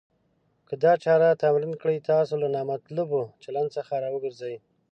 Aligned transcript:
که 0.67 0.75
دا 0.83 0.93
چاره 1.03 1.29
تمرین 1.43 1.73
کړئ. 1.81 1.97
تاسو 2.09 2.33
له 2.43 2.47
نامطلوب 2.55 3.09
چلند 3.43 3.69
څخه 3.75 3.93
راګرځوي. 4.03 4.59